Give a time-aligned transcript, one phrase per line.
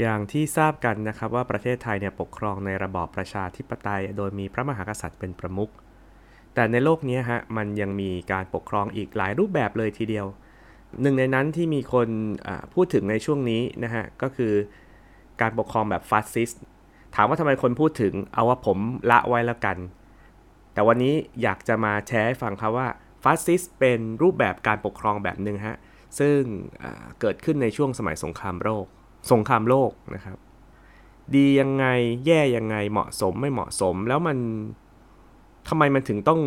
[0.00, 5.70] อย่างที่ทราบกันนะครับว่าประเทศไทยเนี่ยปกครองในระบอบประชาธิปไตย โดยมีพระมหากษัตริย์เป็นประมุข
[6.54, 10.26] แต่ในโลกนี้ฮะมันยังมีการปกครองอีกหลายรูปแบบเลยทีเดียว
[11.00, 12.08] หนึ่งในนั้นที่มีคน
[12.74, 14.52] พูดถึงในช่วงนี้นะฮะก็คือ
[15.40, 16.62] การปกครองแบบฟาสซิสต์
[17.14, 18.78] ถามว่าทำไมคนพูดถึงเอาว่าผม
[19.10, 19.76] ละไว้แล้วกัน
[20.72, 22.88] แต่วันนี้อยากจะมาแชร์ให้ฟังครับว่า
[23.22, 25.76] ฟาสซิสต์เป็นรูปแบบการปกครองแบบหนึ่งฮะ
[26.18, 26.40] ซึ่ง
[27.20, 28.86] เกิดขึ้นในช่วงสมัยสงครามโลก
[29.30, 30.38] สงครามโลกนะครับ
[31.34, 31.86] ดียังไง
[32.26, 34.38] แย่ยังไงเหมาะสมไม่เหมาะสม แล้วมัน
[35.68, 36.40] ทำไมมันถึงต้อง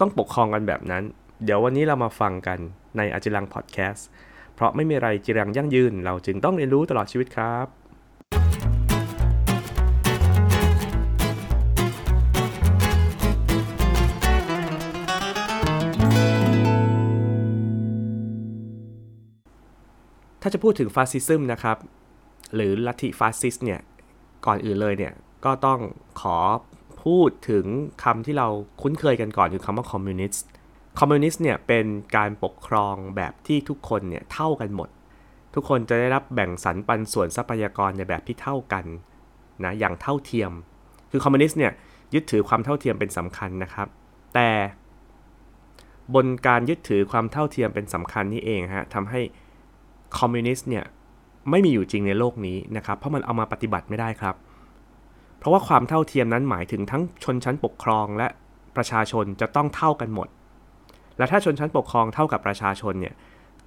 [0.00, 1.02] ต้องปกครองกันแบบนั้น
[1.44, 2.58] เดี๋ยววันนี้เรามาฟังกัน
[2.96, 4.06] ในอาจิรังพอดแคสต์
[4.54, 7.79] เพราะไม่มีอะไรจิรังยั่งยืน เราจึงต้องเรียนรู้ตลอดชีวิตครับ
[20.40, 21.76] ถ้าจะพูดถึงฟาสซิซึมนะครับ
[22.54, 23.80] หรือลัทธิฟาสซิสต์เนี่ย
[24.46, 25.12] ก่อนอื่นเลยเนี่ย
[25.44, 25.80] ก็ต้อง
[26.20, 26.38] ขอ
[27.04, 27.66] พูดถึง
[28.04, 28.48] คำที่เรา
[28.82, 30.46] คุ้นเคยกันก่อนคือคำว่าคอมมิวนิสต์
[30.98, 34.88] คอมมิวนิสต์เนี่ยเป็นการปกครองแบบที่ทุกคนเนี่ยเท่ากันหมด
[35.54, 38.84] ทุกคนจะได้รับแบ่งสรรปันส่วนทรัพยากรในแบบที่เท่ากัน
[39.64, 40.52] นะอย่างเท่าเทียม
[41.10, 41.72] คือคอมมิวนิสต์เนี่ย
[42.14, 43.88] ยึดถือความเท่าเทียมเป็นสำคัญนะครับ
[44.34, 44.50] แต่
[46.14, 49.20] บนการยึดถือความเท่าเทียมเป็นสำคัญนี่เองฮะทำให้
[50.18, 50.84] คอมมิวนิสต์เนี่ย
[51.50, 54.34] ไม่มีอยู่จริงในโลกนี้นะครับ เพราะมันเอามาปฏิบัติไม่ได้ครับ
[55.38, 58.28] เพราะว่าความเท่าเทียมนั้นหมายถึงทั้งชนชั้นปกครองและ
[58.76, 60.28] ประชาชนจะต้องเท่ากันหมด
[61.18, 63.14] และถ้าชนชั้นปกครองเท่ากับประชาชนเนี่ย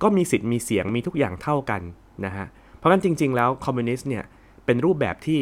[0.02, 1.82] ก็มีสิทธิ์มีเสียงมีทุกอย่างเท่ากัน
[2.26, 2.46] นะฮะ
[2.78, 4.24] เพราะงั้นจริง ๆ แล้วคอมมิวนิสต์เนี่ย
[4.66, 5.40] เป็นรูปแบบที่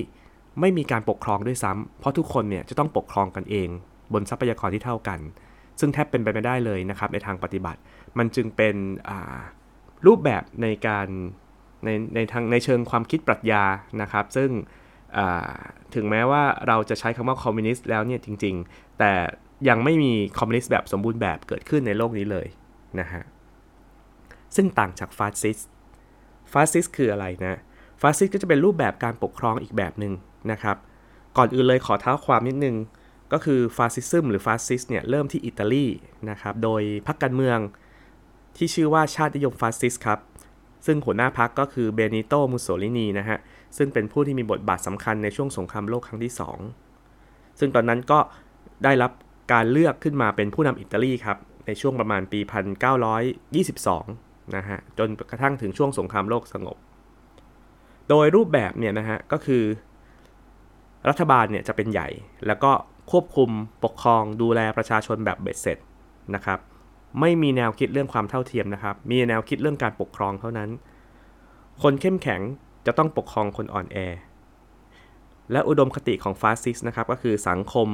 [0.60, 3.70] ไม่มีการปกครองด้วยซ้ำเพราะทุกคนเนี่ยจะต้องปกครองกันเอง
[4.14, 5.20] บนทรัพยากรที่เท่ากัน
[5.80, 7.80] ซึ่งแทบเป็นไปไม่ได้เลยนะครับในทางปฏิบัติ
[8.18, 8.76] มันจึงเป็น
[10.08, 11.08] รูปแบบในการ
[11.86, 13.64] ในในทางในเชิงความคิดปรัชญา
[14.02, 14.50] นะครับ ซึ่ง
[15.96, 19.12] ถึงแม้ว่าเราจะใช้คำว่าคอมมิวนิสต์แล้วเนี่ยจริง ๆ แต่
[19.70, 22.48] ยังไม่มีคอมมิวนิสต์แบบสมบูรณ์แบบเกิดขึ้นในโลกนี้เลย
[23.00, 23.24] นะฮะ
[24.56, 25.60] ซึ่งต่างจากฟาสซิสต์
[26.52, 27.60] ฟาสซิสต์คืออะไรนะ
[28.02, 30.14] ฟาสซิสต์ก็จะเป็นรูปแบบการปกครองอีกแบบหนึ่ง
[30.52, 30.78] นะครับ
[31.38, 32.76] ก่อนอื่นเลยขอเท้าความนิดนึง
[33.34, 35.86] ก็คือฟาสซิซึมหรือฟาสซิสต์เนี่ยเริ่มที่อิตาลี
[36.30, 37.58] นะครับ โดยพรรคการเมือง
[38.58, 40.20] ที่ชื่อว่าชาตินิยมฟาสซิสต์ครับ
[40.86, 43.38] ซึ่งหัวหน้าพรรคก็คือเบนิโต มุสโสลินีนะฮะ
[43.78, 46.34] ซึ่งเป็นผู้ที่มีบทบาทสำคัญในช่วงสงครามโลกครั้งที่
[46.96, 48.20] 2 ซึ่งตอนนั้นก็
[48.84, 49.12] ได้รับ
[49.54, 52.40] การเลือกขึ้นมาเป็นผู้นำอิตาลีครับ ในช่วงประมาณปี
[53.68, 56.78] 1922 นะฮะ จนกระทั่งถึงช่วงสงครามโลกสงบ
[58.10, 59.64] โดยรูปแบบเนี่ยนะฮะ ก็คือ
[61.10, 62.10] รัฐบาลเนี่ยจะเป็นใหญ่
[62.48, 62.72] แล้วก็
[63.12, 63.50] ควบคุม
[63.84, 65.78] ปกครองดูแลประชาชนแบบเบ็ดเสร็จ
[66.36, 66.60] นะครับ
[67.20, 70.70] ไม่มีแนวคิดเรื่องความเท่าเทียมนะครับ มีแนวคิดเรื่องการปกครองเท่านั้น
[71.82, 72.42] คนเข้มแข็ง
[72.86, 73.98] จะต้องปกครองคนอ่อนแอ
[75.52, 77.88] และอุดมคติของฟาสซิสนะครับก็คือสังคม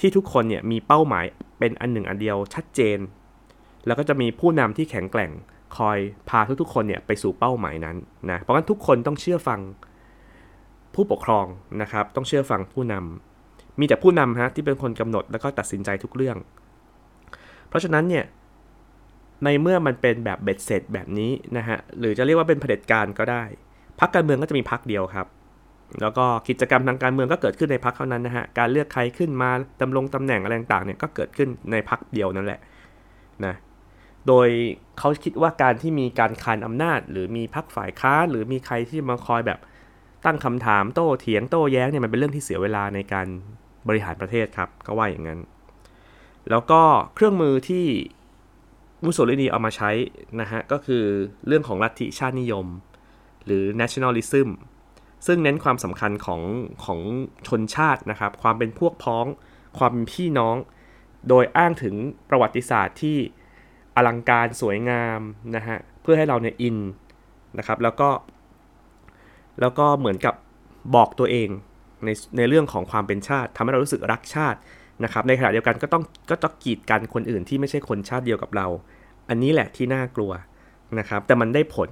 [0.00, 1.24] ที่ทุกคนเนี่ยมีเป้าหมาย
[1.58, 2.98] เป็นอันหนึ่งอันเดียวชัดเจน
[3.86, 5.30] แล้วก็จะมีผู้นำที่แข็งแกร่ง
[5.76, 5.98] คอย
[6.28, 7.96] พาทุกๆคนเนี่ยไปสู่เป้าหมายนั้น
[8.30, 9.60] นะ เพราะงั้นทุกคนต้องเชื่อฟัง
[10.94, 11.46] ผู้ปกครอง
[11.82, 16.36] นะครับ ต้องเชื่อฟังผู้นำมีแต่ผู้นำฮะที่เป็นคนกำหนดแล้วก็ตัดสินใจทุกเรื่อง
[17.68, 18.24] เพราะฉะนั้นเนี่ย
[19.44, 23.44] ในเมื่อมันเป็นแบบเบ็ดเสร็จแบบนี้นะฮะหรือจะเรียกว่าเป็นเผด็จการก็ได้
[24.00, 25.26] พักการเมืองก็จะมีพักเดียวครับ
[26.00, 29.50] แล้วก็กิจกรรมทางการเมืองก็เกิดขึ้นในพักเท่านั้นนะฮะการเลือกใครขึ้นมา
[29.80, 32.60] ดำรงตำแหน่งอะไรต่างๆเนี่ยก็เกิดขึ้นในพักเดียวนั่นแหละ
[33.44, 33.54] นะ
[34.28, 34.48] โดย
[34.98, 39.58] เขาคิดว่าการที่มีการคานอำนาจ หรือมีพักฝ่ายค้าหรือมีใครที่มาคอยแบบ
[40.24, 43.26] ตั้งคำถามโต้เถียงโต้แย้งเนี่ยมันเป็นเรื่องที่เสียเวลาในการ
[43.88, 45.40] บริหารประเทศครับก็ว่าอย่างนั้น
[46.50, 46.82] แล้วก็
[47.14, 47.86] เครื่องมือที่
[49.04, 49.90] มุสโสลินีเอามาใช้
[50.40, 51.04] นะฮะก็คือ
[51.46, 52.66] เรื่องของลัทธิชาตินิยม
[53.44, 54.48] หรือ nationalism
[55.26, 56.42] ซึ่งเน้นความสำคัญของ
[56.84, 57.00] ของ
[57.46, 59.26] ชนชาตินะครับ ความเป็นพวกพ้อง
[59.78, 60.56] ความเป็นพี่น้อง
[61.28, 61.94] โดยอ้างถึง
[62.30, 63.16] ประวัติศาสตร์ที่
[63.96, 65.20] อลังการสวยงาม
[65.56, 66.78] นะฮะเพื่อให้เราเนี่ยอิน
[67.58, 68.10] นะครับแล้วก็
[69.60, 70.34] แล้วก็เหมือนกับ
[70.94, 71.48] บอกตัวเอง
[72.04, 74.58] ในในเรื่องของความเป็นชาติทำให้เรารู้สึกรักชาติ
[75.04, 78.66] นะครับในขณะเดียวกันก็ต้องก็ต้องกีดกันคนอื่นที่ไม่ใช่คนชาติเดียวกับเรา
[79.28, 80.32] อันนี้แหละที่น่ากลัว
[80.98, 81.90] นะครับแต่มันได้ผล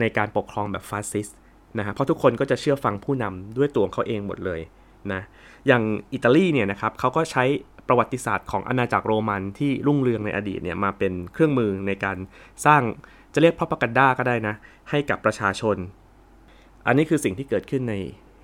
[0.00, 1.36] ในการปกครองแบบฟาสซิสต์
[1.78, 4.60] นะฮะเพราะทุกคนก็จะเชื่อฟังผู้นำด้วยตัวของเขาเองหมดเลย
[5.12, 5.20] นะ
[5.66, 5.82] อย่าง
[6.12, 7.44] อิตาลีเนี่ยนะครับเขาก็ใช้
[7.88, 12.16] ประวัติศาสตร์ของอาณาจักรโรมันที่รุ่งเรืองในอดีตเนี่ยมาเป็นเครื่องมือในการ
[12.66, 12.82] สร้าง
[13.34, 14.54] จะเรียก propaganda ก็ได้นะ
[14.90, 15.76] ให้กับประชาชน
[16.86, 17.94] อันนี้คือสิ่งที่เกิดขึ้นใน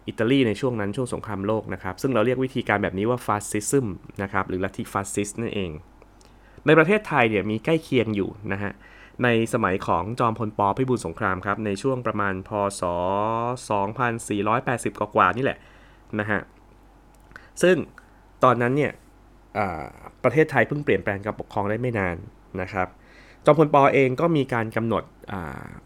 [0.08, 3.86] อิตาลีในช่วงนั้นช่วงสงครามโลกนะครับ ซึ่งเราเรียกวิธีการแบบนี้ว่าฟาสซิซึม
[4.22, 5.70] นะครับหรือลัทธิฟาสซิสต์นั่นเอง
[6.66, 8.72] ในประเทศไทยเนี่ยมีใกล้เคียงอยู่นะฮะ
[9.24, 10.60] ในสมัยของจอมพล ป.
[10.78, 12.50] พิบูลสงครามครับในช่วงประมาณพ
[12.80, 12.82] ศ
[14.92, 15.58] 2480 กว่าๆนี่แหละ
[16.20, 16.40] นะฮะ
[17.62, 17.76] ซึ่ง
[18.44, 18.92] ตอนนั้นเนี่ย
[20.24, 22.16] ประเทศไทยเพิ่งเปลี่ยนแปลงการปกครองได้ไม่นาน
[22.60, 22.88] นะครับ
[23.44, 25.02] จอมพลปอเองก็มีการกำหนด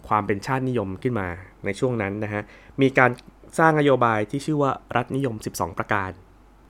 [0.08, 1.28] ความเป็นชาตินิยมขึ้นมา
[1.64, 2.42] ในช่วงนั้นนะฮะ
[2.82, 3.10] มีการ
[3.58, 6.10] สร้างนโยบายที่ชื่อว่ารัฐนิยม 12 ประการ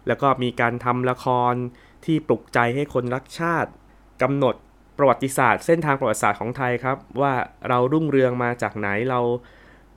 [0.09, 1.55] แล้วก็มีการทำละคร
[2.05, 3.71] ที่ปลุกใจให้คนรักชาติ
[4.23, 4.55] กำหนด
[4.99, 7.33] ประวัติศาสตร์ เส้นทางประวัติศาสตร์ของไทยครับ ว่า
[7.69, 9.21] เรารุ่งเรืองมาจากไหนเรา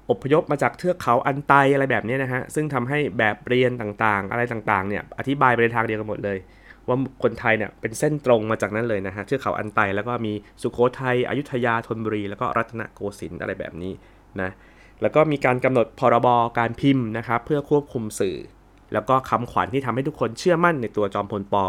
[0.10, 6.38] อพยพมาจากเทือกเขาอันไตอะไรแบบนี้นะฮะ ซึ่งทำให้แบบเรียนต่างๆ อะไรต่างๆเนี่ยอธิบายไปในทางเดียวกันหมดเลย
[6.88, 13.94] ว่าคนไทยเนี่ยเป็นเส้นตรงมาจากนั้นเลยนะฮะเทือกเขาอันไตแล้วก็มีสุโขทัยอยุธยาธนบุรี แล้วก็รัตนโกสินทร์อะไรแบบนี้
[14.42, 14.50] นะ
[15.02, 16.28] แล้วก็มีการกำหนดพรบ
[16.60, 18.38] การพิมพ์นะครับเพื่อควบคุมสื่อ
[18.94, 21.66] แล้วก็คำขวัญที่ทำให้ทุกคนเชื่อมั่นในตัวจอมพลปอ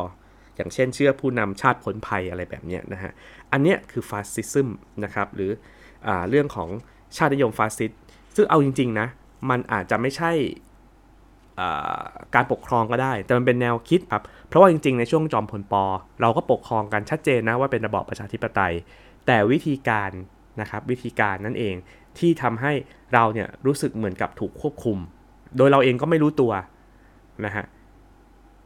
[0.56, 3.12] อย่างเช่นเชื่อผู้นำชาติผลภัยอะไรแบบนี้นะฮะ
[3.52, 4.68] อันเนี้ยคือฟาสซิซึม
[5.04, 5.50] นะครับหรือ
[6.06, 6.68] อเรื่องของ
[7.16, 7.90] ชาตินิยมฟาสซิสต์
[8.36, 9.06] ซึ่งเอาจริงๆนะ
[9.50, 10.32] มันอาจจะไม่ใช่
[12.34, 15.84] การปกครองก็ได้ แต่มันเป็นแนวคิดครับ เพราะว่าจริงๆ ในช่วงจอมพล ป.
[16.20, 18.74] เราก็ปกครองกันชัดเจนนะว่าเป็นระบอบประชาธิปไตย
[19.26, 20.10] แต่วิธีการ
[20.60, 21.74] นะครับวิธีการนั่นเอง
[22.18, 22.72] ที่ทำให้
[23.14, 24.98] เราเนี่ยรู้สึกเหมือนกับถูกควบคุม
[25.56, 26.52] โดยเราเองก็ไม่รู้ตัว
[27.44, 27.64] นะฮะ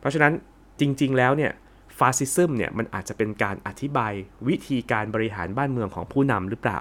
[0.00, 0.32] เพราะฉะนั้น
[0.81, 1.52] จริง ๆ แล้วเนี่ย
[1.99, 4.12] ฟาสซิซึมเนี่ยมันอาจจะเป็นการอธิบาย
[4.49, 6.81] วิธีการบริหารบ้านเมืองของผู้นำหรือเปล่า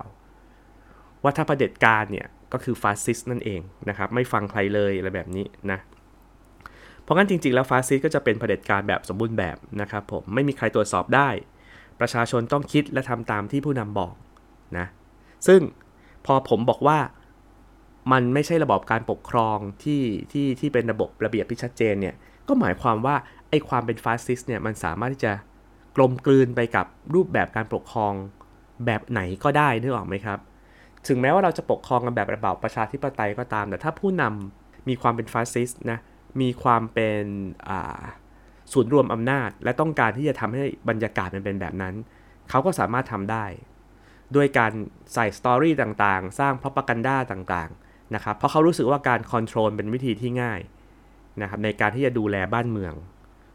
[1.24, 5.80] ว่าถ้าประเด็จการเนี่ยก็คือฟาสซิสต์นั่นเองนะครับไม่ฟังใครเลยอะไรแบบนี้นะ
[7.04, 11.30] เพราะงั้นจริงๆแล้วฟาสซิสต์ก็จะเป็นเผด็จการแบบสมบูรณ์แบบนะครับผมไม่มีใครตรวจสอบได้
[12.00, 14.14] ประชาชนต้องคิดและทำตามที่ผู้นำบอก
[14.78, 14.86] นะ
[15.48, 15.62] ซึ่ง
[16.26, 16.98] พอผมบอกว่า
[18.12, 22.16] มันไม่ใช่ระบบการปกครองที่ที่ที่เป็นระบบระเบียบที่ชัดเจนเนี่ย
[22.48, 23.16] ก็หมายความว่า
[23.50, 25.34] ไอ้ความเป็นฟาสซิสเนี่ยมันสามารถที่จะ
[25.96, 28.14] กลมกลืนไปกับรูปแบบการปกครอง
[28.86, 30.40] แบบไหนก็ได้นึกออกไหมครับ
[31.08, 36.00] ถึงแม้ว่าเราจะปกครองกันแบบระบอบประชาธิปไตยก็ตาม แต่ถ้าผู้นำมีความเป็นฟาสซิสนะ
[36.42, 37.24] มีความเป็น
[38.74, 41.96] ศูนย์รวมอำนาจ และต้องการที่จะทำให้บรรยากาศมันเป็นแบบนั้น
[42.50, 43.46] เขาก็สามารถทำได้
[44.36, 44.72] ด้วยการ
[45.14, 50.60] ใส่สตอรี่ต่างๆ สร้างพ r o p a g a n d a ต่างๆนะครับเพราะเขารู้สึกว่าการคอนโทรลเป็นวิธีที่ง่าย
[51.42, 52.94] นะครับในการที่จะดูแลบ้านเมือง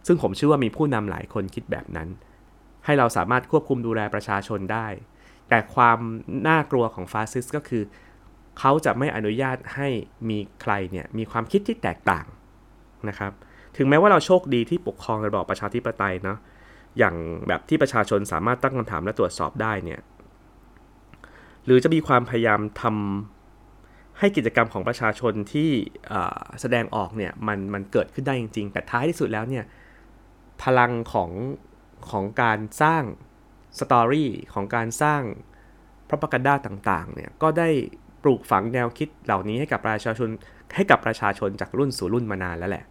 [0.06, 2.08] ซึ่งผมเชื่อว่ามีผู้นำหลายคนคิดแบบนั้น
[2.84, 4.86] ให้เราสามารถควบคุมดูแลประชาชนได้
[5.48, 5.98] แต่ความ
[6.48, 7.82] น่ากลัวของฟาสซิสก็คือ
[8.58, 9.88] เขาจะไม่อนุญาตให้
[10.28, 12.26] มีใครเนี่ยมีความคิดที่แตกต่าง
[13.08, 13.32] นะครับ
[13.76, 16.38] ถึงแม้ว่าเราโชคดีที่ปกครองระบอบประชาธิปไตยเนาะ
[16.98, 17.14] อย่าง
[17.48, 20.00] แบบที่ประชาชนสามารถตั้งคำถามและตรวจสอบได้เนี่ย
[21.68, 25.70] หรือจะมีความพยายามทำให้กิจกรรมของประชาชนที่
[26.60, 29.64] แสดงออกเนี่ยมันมันเกิดขึ้นได้จริง ๆ แต่ท้ายที่สุดแล้วเนี่ย
[30.62, 31.30] พลังของ
[32.10, 33.02] ของการสร้าง
[33.78, 35.22] สตอรี่ของการสร้าง
[36.08, 37.68] พระประกันด้าต่างๆเนี่ยก็ได้
[38.22, 40.28] ปลูกฝังแนวคิดเหล่านี้ให้กับประชาชน
[40.76, 42.84] ให้กับประชาชนจากรุ่นสู่รุ่นมานานแล้วแหละ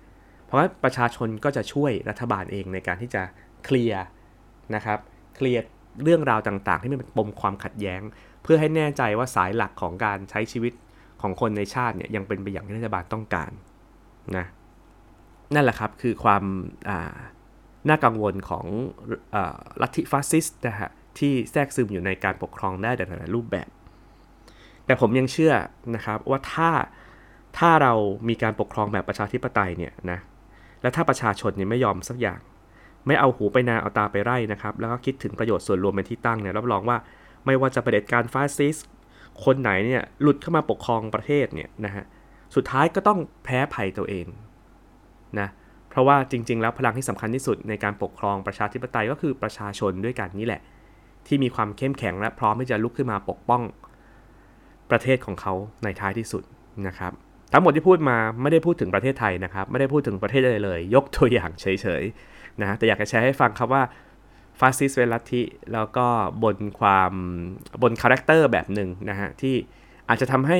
[0.46, 3.24] เพราะว่าประชาชนก็จะช่วยรัฐบาลเองในการที่จะ
[3.66, 4.04] เคลียร์
[4.76, 5.00] นะครับ
[5.36, 5.62] เคลียร์
[6.04, 8.02] เรื่องราวต่างๆ ที่มันเป็นปมความขัดแย้ง
[8.48, 10.74] พื่อให้แน่ใจว่าสายหลักของการใช้ชีวิต
[11.22, 13.52] ของคนในชาติเนี่ยยังเป็นไปอย่างที่รัฐบาลต้องการ
[14.38, 14.46] นะ
[15.54, 16.44] นั่นแหละครับคือความ
[17.90, 18.66] น่ากังวลของ
[19.36, 19.38] อ
[19.82, 20.90] ลัทธิฟาสซิสต์นะฮะ
[21.20, 23.70] ที่แทรกซึมอยู่ในการปกครองได้ในหลายรูปแบบ
[24.86, 25.54] แต่ผมยังเชื่อ
[25.96, 26.70] นะครับว่าถ้า
[27.58, 27.94] ถ้าเรา
[28.30, 30.20] มีการปกครองแบบประชาธิปไตยเนี่ยนะ
[30.82, 32.40] และถ้าประชาชนเนี่ยไม่ยอมสักอย่าง
[33.08, 36.98] ไม่เอาหูไปนาเอาตาไปไร่นะครับแล้วก็คิดถึงประโยชน์ส่วนรวมเป็นที่ตั้งเนี่ยรับรองว่า
[37.46, 38.78] ไม่ว่าจะประเด็จการฟาสซิส
[39.44, 42.06] คนไหนเนี่ยหลุดเข้ามาปกครองประเทศเนี่ยนะฮะ
[42.56, 44.28] สุดท้ายก็ต้องแพ้ภัยตัวเอง
[45.40, 45.48] นะ
[45.90, 50.62] เพราะว่าจริง ๆ แล้วพลังที่สำคัญที่สุดในการปกครองประชาธิปไตยก็คือประชาชนด้วยกันนี่แหละ
[51.28, 53.62] ที่มีความเข้มแข็งและพร้อมที่จะลุกขึ้นมาปกป้อง
[54.92, 55.54] ประเทศของเขา
[55.84, 56.44] ในท้ายที่สุด
[56.88, 57.12] นะครับ
[57.54, 61.66] ทั้งหมดที่พูดมาไม่ได้พูดถึงประเทศไทยนะครับ ไม่ได้พูดถึงประเทศใดเลย ยกตัวอย่างเฉ
[62.02, 63.84] ยๆนะแต่อยากจะแชร์ให้ฟังครับว่า
[64.60, 66.08] ฟาสซิสต์หรือลัทธิแล้วก็
[66.44, 67.12] บนความ
[67.82, 69.56] บน character แบบหนึ่งนะฮะ ที่
[70.10, 70.60] อาจจะทำให้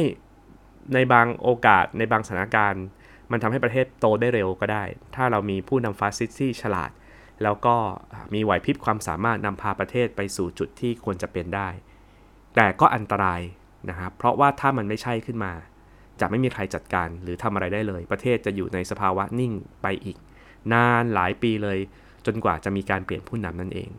[0.94, 2.86] ในบางโอกาสในบางสถานการณ์
[3.32, 4.84] มันทำให้ประเทศโตได้เร็วก็ได้
[5.16, 6.92] ถ้าเรามีผู้นำฟาสซิสต์ที่ฉลาด
[7.44, 7.76] แล้วก็
[8.34, 11.70] มีไหวพริบความสามารถนำพาประเทศไปสู่จุดที่ควรจะเป็นได้
[12.56, 13.42] แต่ก็อันตราย
[13.90, 15.54] นะครับเพราะว่าถ้ามันไม่ใช่ขึ้นมา
[16.20, 20.18] จะไม่มีใครจัดการหรือทำอะไรได้เลย ประเทศจะอยู่ในสภาวะนิ่งไปอีก
[20.74, 21.78] นานหลายปีเลย
[22.28, 23.90] จนกว่าจะมีการเปลี่ยนผู้นำนั่นเอง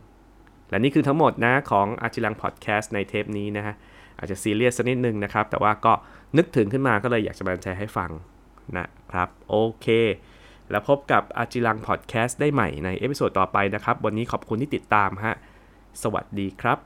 [0.70, 3.74] และนี่คือทั้งหมดนะของอาจิลังพอดแคสต์ในเทปนี้นะฮะ
[4.18, 5.92] อาจจะซีเรียสสักนิดนึงนะครับ แต่ว่าก็
[6.36, 8.10] นึกถึงขึ้นมาก็เลยอยากจะมาแชร์ให้ฟัง
[8.78, 9.86] นะครับโอเค
[10.70, 15.34] แล้วพบกับอาจิลังพอดแคสต์ได้ใหม่ใน episode ต่อไปนะครับ วันนี้ขอบคุณที่ติดตามฮะ
[16.02, 16.78] สวัสดีครับ